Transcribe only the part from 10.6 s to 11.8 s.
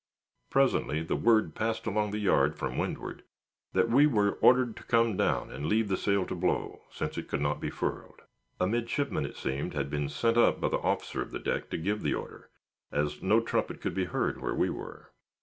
the officer of the deck to